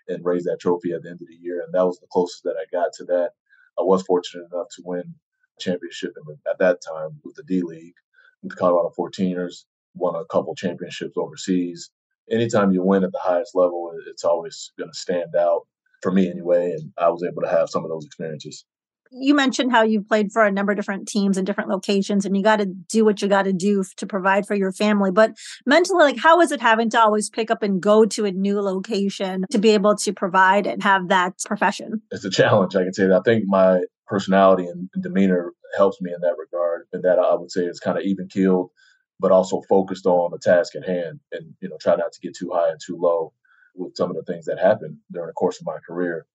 [0.08, 1.62] and raise that trophy at the end of the year.
[1.62, 3.30] And that was the closest that I got to that.
[3.78, 5.14] I was fortunate enough to win
[5.58, 6.14] a championship
[6.48, 7.94] at that time with the D League
[8.42, 9.64] with the Colorado 14ers,
[9.96, 11.90] won a couple championships overseas.
[12.30, 15.62] Anytime you win at the highest level, it's always going to stand out
[16.02, 16.72] for me anyway.
[16.72, 18.64] And I was able to have some of those experiences
[19.10, 22.36] you mentioned how you played for a number of different teams in different locations and
[22.36, 25.32] you got to do what you got to do to provide for your family but
[25.64, 28.60] mentally like how is it having to always pick up and go to a new
[28.60, 32.92] location to be able to provide and have that profession it's a challenge i can
[32.92, 37.18] say that i think my personality and demeanor helps me in that regard and that
[37.18, 38.70] i would say is kind of even keeled
[39.18, 42.36] but also focused on the task at hand and you know try not to get
[42.36, 43.32] too high and too low
[43.74, 46.26] with some of the things that happened during the course of my career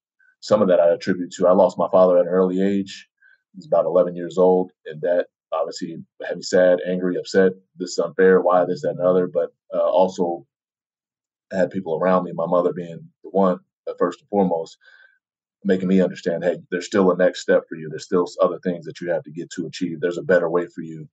[0.42, 3.08] some of that I attribute to I lost my father at an early age.
[3.54, 7.54] He was about 11 years old, and that obviously had me sad, angry, upset.
[7.78, 8.42] This is unfair.
[8.42, 9.28] Why this, that, and other.
[9.28, 10.46] But uh, also
[11.52, 14.78] had people around me, my mother being the one, uh, first and foremost,
[15.64, 17.90] making me understand, hey, there's still a next step for you.
[17.90, 20.00] There's still other things that you have to get to achieve.
[20.00, 21.08] There's a better way for you.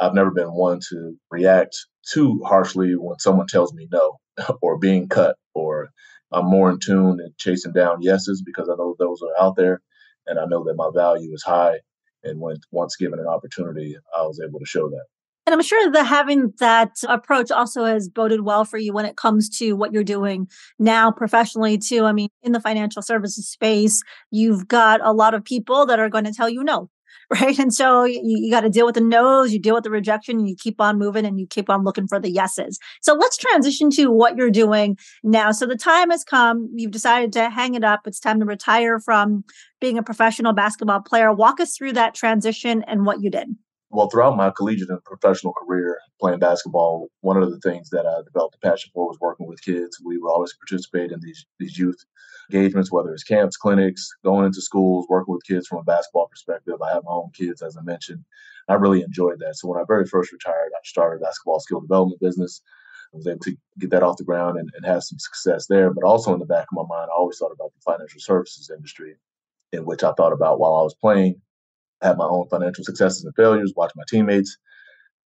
[0.00, 1.76] I've never been one to react
[2.06, 4.18] too harshly when someone tells me no
[4.62, 5.90] or being cut or
[6.34, 9.80] I'm more in tune and chasing down yeses because I know those are out there,
[10.26, 11.80] and I know that my value is high.
[12.24, 15.04] And when once given an opportunity, I was able to show that.
[15.46, 19.18] And I'm sure that having that approach also has boded well for you when it
[19.18, 22.06] comes to what you're doing now professionally, too.
[22.06, 26.08] I mean, in the financial services space, you've got a lot of people that are
[26.08, 26.88] going to tell you no.
[27.30, 27.58] right?
[27.58, 30.38] And so you, you got to deal with the no's, you deal with the rejection,
[30.38, 32.78] and you keep on moving and you keep on looking for the yeses.
[33.02, 35.52] So let's transition to what you're doing now.
[35.52, 36.70] So the time has come.
[36.74, 38.06] You've decided to hang it up.
[38.06, 39.44] It's time to retire from
[39.80, 41.32] being a professional basketball player.
[41.32, 43.48] Walk us through that transition and what you did
[43.94, 48.22] well, throughout my collegiate and professional career playing basketball, one of the things that I
[48.24, 49.98] developed a passion for was working with kids.
[50.04, 52.04] We would always participate in these these youth
[52.50, 56.74] engagements, whether it's camps, clinics, going into schools, working with kids from a basketball perspective.
[56.82, 58.24] I have my own kids, as I mentioned.
[58.68, 59.56] I really enjoyed that.
[59.56, 62.62] So when I very first retired, I started a basketball skill development business.
[63.12, 65.94] I was able to get that off the ground and, and have some success there.
[65.94, 68.72] But also in the back of my mind, I always thought about the financial services
[68.74, 69.14] industry,
[69.72, 71.40] in which I thought about while I was playing
[72.04, 74.56] had my own financial successes and failures, watch my teammates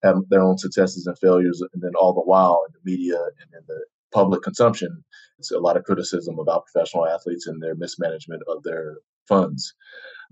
[0.03, 3.53] have their own successes and failures, and then all the while in the media and
[3.53, 5.05] in the public consumption,
[5.39, 9.75] it's a lot of criticism about professional athletes and their mismanagement of their funds.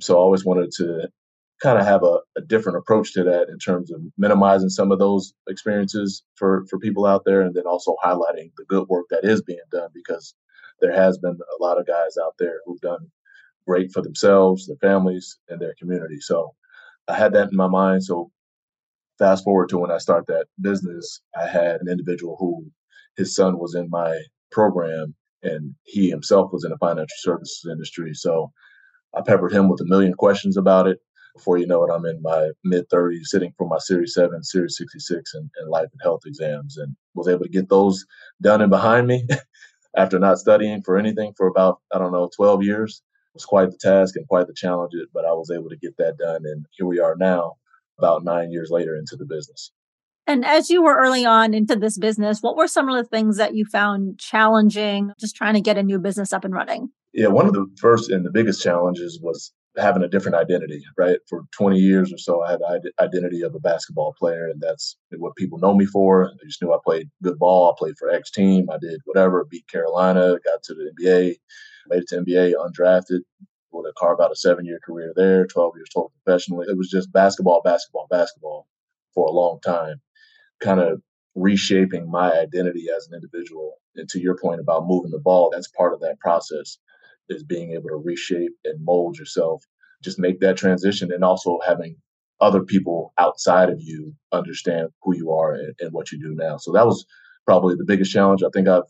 [0.00, 1.08] So I always wanted to
[1.60, 4.98] kind of have a, a, different approach to that in terms of minimizing some of
[4.98, 9.24] those experiences for, for people out there and then also highlighting the good work that
[9.24, 10.34] is being done because
[10.80, 13.10] there has been a lot of guys out there who've done
[13.66, 16.20] great for themselves, their families, and their community.
[16.20, 16.54] So
[17.08, 18.04] I had that in my mind.
[18.04, 18.30] So
[19.18, 22.66] fast forward to when I start that business, I had an individual who
[23.16, 28.14] his son was in my program and he himself was in the financial services industry.
[28.14, 28.52] So
[29.14, 30.98] I peppered him with a million questions about it.
[31.34, 34.76] Before you know it, I'm in my mid 30s, sitting for my Series 7, Series
[34.78, 38.06] 66, and, and life and health exams, and was able to get those
[38.40, 39.26] done and behind me
[39.96, 43.02] after not studying for anything for about, I don't know, 12 years.
[43.36, 46.16] Was quite the task and quite the challenge, but I was able to get that
[46.16, 46.42] done.
[46.44, 47.56] And here we are now,
[47.98, 49.72] about nine years later into the business.
[50.26, 53.36] And as you were early on into this business, what were some of the things
[53.36, 56.88] that you found challenging just trying to get a new business up and running?
[57.12, 61.18] Yeah, one of the first and the biggest challenges was having a different identity, right?
[61.28, 64.96] For 20 years or so, I had the identity of a basketball player, and that's
[65.18, 66.32] what people know me for.
[66.40, 67.70] They just knew I played good ball.
[67.70, 68.70] I played for X team.
[68.70, 71.36] I did whatever, beat Carolina, got to the NBA,
[71.88, 73.20] made it to NBA undrafted,
[73.72, 76.66] able to carve out a seven year career there, 12 years total professionally.
[76.68, 78.66] It was just basketball, basketball, basketball
[79.14, 80.00] for a long time
[80.60, 81.00] kind of
[81.34, 83.74] reshaping my identity as an individual.
[83.96, 86.78] And to your point about moving the ball, that's part of that process
[87.28, 89.62] is being able to reshape and mold yourself.
[90.02, 91.96] Just make that transition and also having
[92.40, 96.56] other people outside of you understand who you are and, and what you do now.
[96.58, 97.04] So that was
[97.46, 98.42] probably the biggest challenge.
[98.42, 98.82] I think I've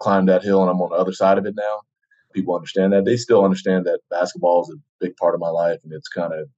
[0.00, 1.80] climbed that hill and I'm on the other side of it now.
[2.38, 3.04] People understand that.
[3.04, 6.32] They still understand that basketball is a big part of my life and it's kind
[6.32, 6.48] of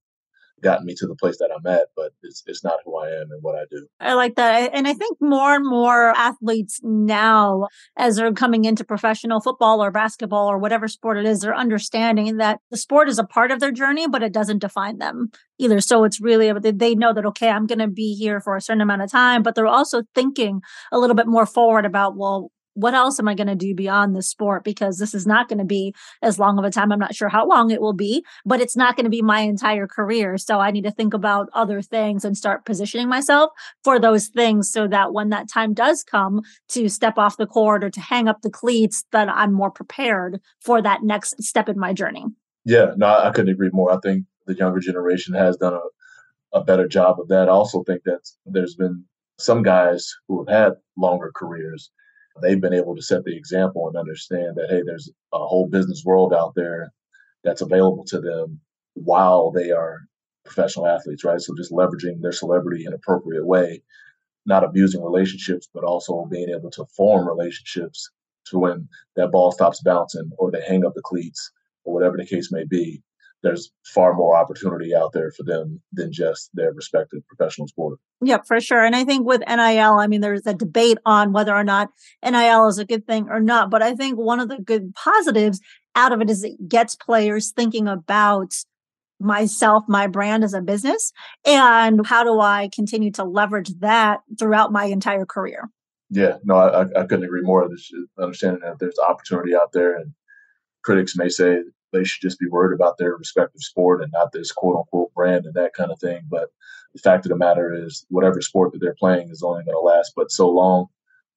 [0.62, 3.30] gotten me to the place that I'm at, but it's it's not who I am
[3.30, 3.86] and what I do.
[3.98, 4.70] I like that.
[4.74, 9.90] And I think more and more athletes now, as they're coming into professional football or
[9.90, 13.60] basketball or whatever sport it is, they're understanding that the sport is a part of
[13.60, 15.80] their journey, but it doesn't define them either.
[15.80, 18.60] So it's really, uh, they know that, okay, I'm going to be here for a
[18.60, 20.60] certain amount of time, but they're also thinking
[20.92, 24.14] a little bit more forward about, well, what else am I going to do beyond
[24.14, 24.64] this sport?
[24.64, 26.92] Because this is not going to be as long of a time.
[26.92, 29.40] I'm not sure how long it will be, but it's not going to be my
[29.40, 30.38] entire career.
[30.38, 33.50] So I need to think about other things and start positioning myself
[33.84, 37.84] for those things so that when that time does come to step off the court
[37.84, 41.78] or to hang up the cleats, that I'm more prepared for that next step in
[41.78, 42.24] my journey.
[42.64, 43.92] Yeah, no, I couldn't agree more.
[43.92, 47.48] I think the younger generation has done a, a better job of that.
[47.48, 49.04] I also think that there's been
[49.38, 51.90] some guys who have had longer careers
[52.42, 56.02] they've been able to set the example and understand that hey there's a whole business
[56.04, 56.92] world out there
[57.44, 58.60] that's available to them
[58.94, 60.00] while they are
[60.44, 61.40] professional athletes right?
[61.40, 63.82] So just leveraging their celebrity in an appropriate way
[64.46, 68.10] not abusing relationships but also being able to form relationships
[68.46, 71.50] to when that ball stops bouncing or they hang up the cleats
[71.84, 73.02] or whatever the case may be
[73.42, 77.98] there's far more opportunity out there for them than just their respective professional sport.
[78.22, 78.84] Yeah, for sure.
[78.84, 81.90] And I think with NIL, I mean, there's a debate on whether or not
[82.24, 83.70] NIL is a good thing or not.
[83.70, 85.60] But I think one of the good positives
[85.94, 88.52] out of it is it gets players thinking about
[89.18, 91.12] myself, my brand as a business,
[91.44, 95.68] and how do I continue to leverage that throughout my entire career.
[96.10, 97.64] Yeah, no, I, I couldn't agree more.
[97.64, 100.12] Uh, understanding that there's opportunity out there, and
[100.82, 101.60] critics may say
[101.92, 105.46] they should just be worried about their respective sport and not this quote unquote brand
[105.46, 106.22] and that kind of thing.
[106.28, 106.48] But
[106.94, 109.80] the fact of the matter is, whatever sport that they're playing is only going to
[109.80, 110.86] last but so long.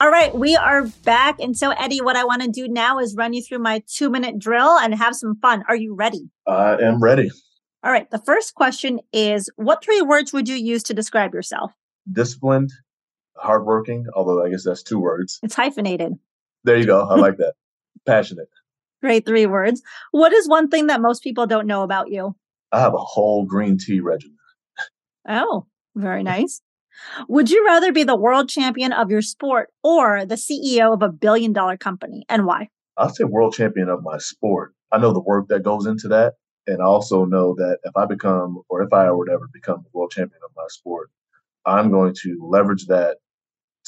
[0.00, 1.38] All right, we are back.
[1.38, 4.10] And so, Eddie, what I want to do now is run you through my two
[4.10, 5.62] minute drill and have some fun.
[5.68, 6.28] Are you ready?
[6.46, 7.30] I am ready.
[7.84, 11.72] All right, the first question is What three words would you use to describe yourself?
[12.10, 12.70] Disciplined,
[13.36, 15.38] hardworking, although I guess that's two words.
[15.42, 16.14] It's hyphenated.
[16.64, 17.08] There you go.
[17.08, 17.54] I like that.
[18.06, 18.48] Passionate.
[19.00, 19.82] Great three words.
[20.10, 22.34] What is one thing that most people don't know about you?
[22.72, 24.36] I have a whole green tea regimen.
[25.28, 26.60] Oh, very nice.
[27.28, 31.08] Would you rather be the world champion of your sport or the CEO of a
[31.08, 32.68] billion dollar company and why?
[32.96, 34.74] I'll say world champion of my sport.
[34.92, 36.34] I know the work that goes into that.
[36.66, 39.90] And I also know that if I become, or if I would ever become the
[39.92, 41.10] world champion of my sport,
[41.64, 43.16] I'm going to leverage that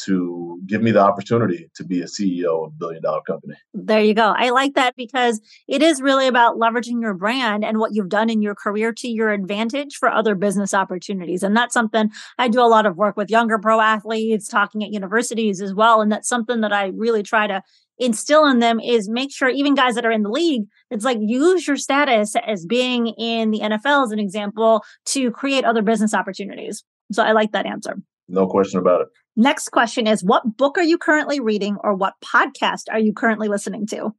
[0.04, 3.54] to give me the opportunity to be a CEO of a billion dollar company.
[3.72, 4.34] There you go.
[4.36, 8.30] I like that because it is really about leveraging your brand and what you've done
[8.30, 11.42] in your career to your advantage for other business opportunities.
[11.42, 14.90] And that's something I do a lot of work with younger pro athletes, talking at
[14.90, 16.00] universities as well.
[16.00, 17.62] And that's something that I really try to
[17.98, 21.18] instill in them is make sure even guys that are in the league, it's like
[21.20, 26.14] use your status as being in the NFL as an example to create other business
[26.14, 26.82] opportunities.
[27.12, 27.96] So I like that answer.
[28.28, 29.08] No question about it.
[29.36, 33.48] Next question is What book are you currently reading or what podcast are you currently
[33.48, 34.14] listening to?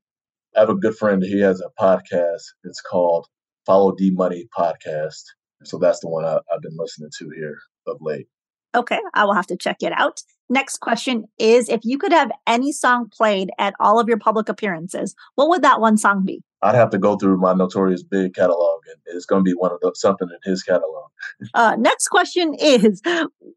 [0.55, 1.24] I have a good friend.
[1.24, 2.41] He has a podcast.
[2.66, 3.28] It's called
[3.66, 5.24] Follow D Money Podcast.
[5.63, 7.57] So that's the one I, I've been listening to here
[7.88, 8.28] of late.
[8.76, 10.20] Okay, I will have to check it out.
[10.49, 14.49] Next question is If you could have any song played at all of your public
[14.49, 16.43] appearances, what would that one song be?
[16.66, 18.32] I'd have to go through my Notorious B.I.G.
[18.32, 21.09] catalog, and it's going to be one of the something in his catalog.
[21.53, 23.01] uh, next question is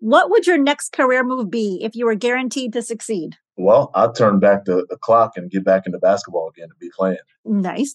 [0.01, 3.37] What would your next career move be if you were guaranteed to succeed?
[3.57, 6.91] Well, I'd turn back the, the clock and get back into basketball again and be
[6.97, 7.17] playing.
[7.45, 7.95] Nice.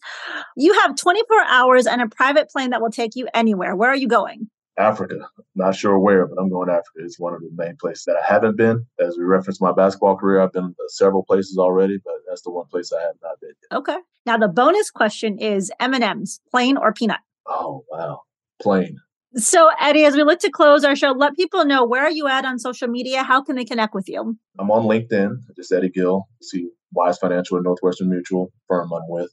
[0.57, 3.75] You have 24 hours and a private plane that will take you anywhere.
[3.75, 4.49] Where are you going?
[4.77, 5.27] Africa.
[5.55, 6.99] Not sure where, but I'm going to Africa.
[7.05, 8.85] It's one of the main places that I haven't been.
[8.99, 12.65] As we referenced my basketball career, I've been several places already, but that's the one
[12.67, 13.51] place I have not been.
[13.71, 13.77] Yet.
[13.77, 13.97] Okay.
[14.25, 17.19] Now the bonus question is M&Ms, plain or peanut?
[17.45, 18.21] Oh, wow.
[18.61, 18.97] Plain.
[19.35, 22.27] So, Eddie, as we look to close our show, let people know where are you
[22.27, 23.23] at on social media?
[23.23, 24.37] How can they connect with you?
[24.59, 26.27] I'm on LinkedIn, just Eddie Gill.
[26.41, 29.31] See Wise Financial and Northwestern Mutual firm I'm with.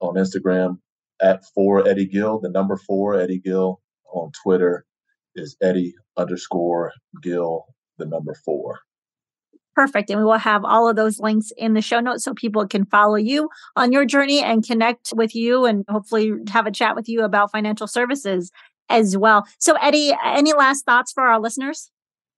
[0.00, 0.78] On Instagram,
[1.20, 3.80] at four Eddie Gill, the number four Eddie Gill
[4.12, 4.84] on Twitter
[5.34, 6.92] is Eddie underscore
[7.22, 7.66] Gill,
[7.98, 8.80] the number four.
[9.74, 10.10] Perfect.
[10.10, 12.84] And we will have all of those links in the show notes so people can
[12.84, 17.08] follow you on your journey and connect with you and hopefully have a chat with
[17.08, 18.50] you about financial services
[18.90, 19.46] as well.
[19.58, 21.90] So, Eddie, any last thoughts for our listeners?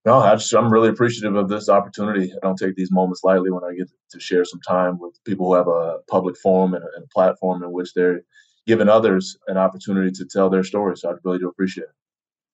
[0.04, 2.30] No, I'm really appreciative of this opportunity.
[2.30, 5.46] I don't take these moments lightly when I get to share some time with people
[5.46, 8.20] who have a public forum and a platform in which they're
[8.66, 10.96] giving others an opportunity to tell their story.
[10.96, 11.94] So I really do appreciate it.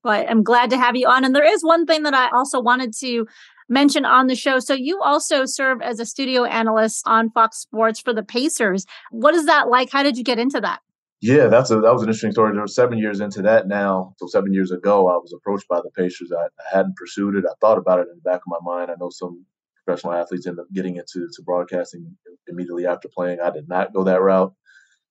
[0.03, 1.25] Well, I'm glad to have you on.
[1.25, 3.27] And there is one thing that I also wanted to
[3.69, 4.59] mention on the show.
[4.59, 8.87] So you also serve as a studio analyst on Fox Sports for the Pacers.
[9.11, 9.91] What is that like?
[9.91, 10.81] How did you get into that?
[11.23, 12.53] Yeah, that's a that was an interesting story.
[12.53, 14.15] There was seven years into that now.
[14.17, 16.33] So seven years ago, I was approached by the Pacers.
[16.33, 17.45] I, I hadn't pursued it.
[17.47, 18.91] I thought about it in the back of my mind.
[18.91, 19.45] I know some
[19.85, 22.17] professional athletes end up getting into to broadcasting
[22.49, 23.39] immediately after playing.
[23.39, 24.55] I did not go that route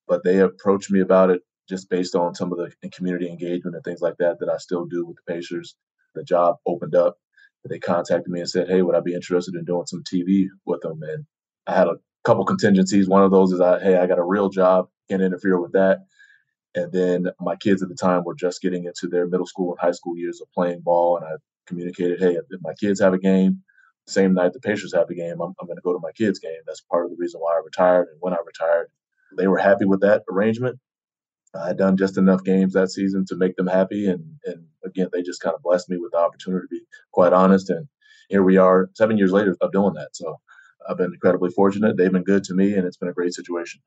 [0.09, 3.85] but they approached me about it just based on some of the community engagement and
[3.85, 5.75] things like that that I still do with the Pacers.
[6.15, 7.17] The job opened up.
[7.69, 10.81] They contacted me and said, "Hey, would I be interested in doing some TV with
[10.81, 11.25] them?" And
[11.67, 13.07] I had a couple contingencies.
[13.07, 14.89] One of those is, I, "Hey, I got a real job.
[15.09, 15.99] Can't interfere with that."
[16.75, 19.79] And then my kids at the time were just getting into their middle school and
[19.79, 21.33] high school years of playing ball, and I
[21.67, 23.63] communicated, "Hey, if my kids have a game,
[24.07, 26.39] same night the Pacers have a game, I'm, I'm going to go to my kids'
[26.39, 26.61] game.
[26.65, 28.89] That's part of the reason why I retired and when I retired
[29.37, 30.79] they were happy with that arrangement.
[31.55, 35.09] I had done just enough games that season to make them happy, and and again,
[35.11, 37.69] they just kind of blessed me with the opportunity to be quite honest.
[37.69, 37.87] And
[38.29, 40.09] here we are, seven years later, of doing that.
[40.13, 40.39] So
[40.87, 41.97] I've been incredibly fortunate.
[41.97, 43.81] They've been good to me, and it's been a great situation.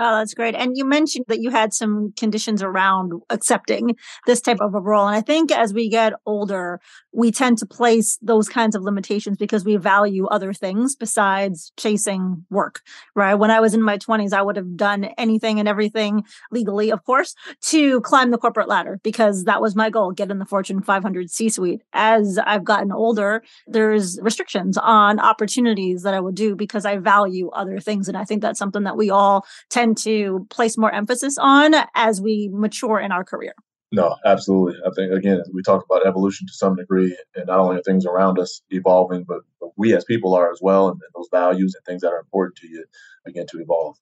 [0.00, 0.54] Oh, that's great.
[0.54, 3.96] And you mentioned that you had some conditions around accepting
[4.26, 5.08] this type of a role.
[5.08, 6.80] And I think as we get older,
[7.12, 12.44] we tend to place those kinds of limitations because we value other things besides chasing
[12.48, 12.82] work,
[13.16, 13.34] right?
[13.34, 16.22] When I was in my 20s, I would have done anything and everything
[16.52, 20.38] legally, of course, to climb the corporate ladder because that was my goal, get in
[20.38, 21.82] the Fortune 500 C suite.
[21.92, 27.48] As I've gotten older, there's restrictions on opportunities that I will do because I value
[27.48, 28.06] other things.
[28.06, 31.74] And I think that's something that we all tend tend to place more emphasis on
[31.94, 33.54] as we mature in our career.
[33.90, 34.78] No, absolutely.
[34.86, 38.04] I think again, we talked about evolution to some degree, and not only are things
[38.04, 41.74] around us evolving, but, but we as people are as well, and, and those values
[41.74, 42.84] and things that are important to you
[43.24, 43.96] begin to evolve.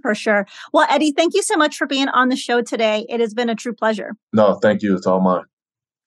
[0.00, 0.46] For sure.
[0.72, 3.04] Well, Eddie, thank you so much for being on the show today.
[3.08, 4.12] It has been a true pleasure.
[4.32, 4.94] No, thank you.
[4.94, 5.44] It's all mine.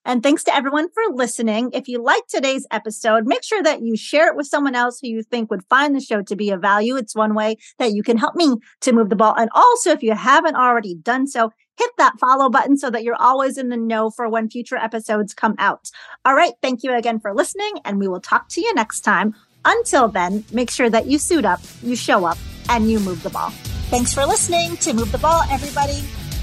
[0.04, 1.70] And thanks to everyone for listening.
[1.74, 5.08] If you like today's episode, make sure that you share it with someone else who
[5.08, 6.96] you think would find the show to be of value.
[6.96, 9.34] It's one way that you can help me to move the ball.
[9.36, 13.20] And also, if you haven't already done so, hit that follow button so that you're
[13.20, 15.90] always in the know for when future episodes come out.
[16.24, 16.52] All right.
[16.62, 19.34] Thank you again for listening, and we will talk to you next time.
[19.64, 22.38] Until then, make sure that you suit up, you show up,
[22.68, 23.50] and you move the ball.
[23.90, 26.00] Thanks for listening to Move the Ball, everybody.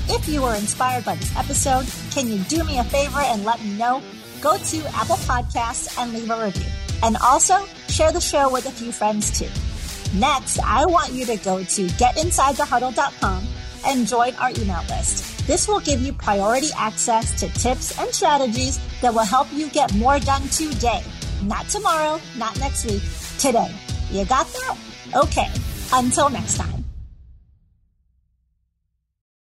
[0.09, 3.61] If you were inspired by this episode, can you do me a favor and let
[3.61, 4.01] me know?
[4.41, 6.71] Go to Apple Podcasts and leave a review.
[7.03, 9.49] And also share the show with a few friends too.
[10.17, 13.47] Next, I want you to go to getinsidethehuddle.com
[13.85, 15.45] and join our email list.
[15.45, 19.93] This will give you priority access to tips and strategies that will help you get
[19.95, 21.03] more done today
[21.43, 23.03] Not tomorrow, not next week,
[23.39, 23.73] today.
[24.09, 24.77] You got that?
[25.15, 25.47] Okay.
[25.93, 26.86] Until next time.